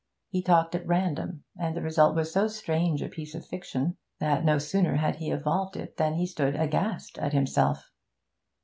[0.29, 4.43] He talked at random; and the result was so strange a piece of fiction, that
[4.43, 7.87] no sooner had he evolved it than he stood aghast at himself.